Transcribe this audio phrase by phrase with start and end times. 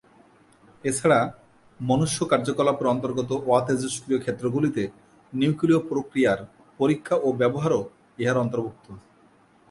[0.83, 1.19] এছাড়া,
[1.79, 4.83] মনুষ্য কার্যকলাপের অন্তর্গত অ-তেজস্ক্রিয় ক্ষেত্রগুলিতে
[5.33, 6.39] নিউক্লিয় প্রক্রিয়ার
[6.77, 7.81] পরীক্ষা ও ব্যবহারও
[8.17, 8.85] ইহার অন্তর্ভুক্ত।